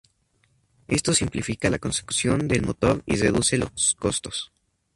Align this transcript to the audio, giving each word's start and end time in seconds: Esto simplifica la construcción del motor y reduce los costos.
Esto 0.87 1.13
simplifica 1.13 1.69
la 1.69 1.77
construcción 1.77 2.47
del 2.47 2.65
motor 2.65 3.03
y 3.05 3.17
reduce 3.17 3.59
los 3.59 3.95
costos. 3.99 4.51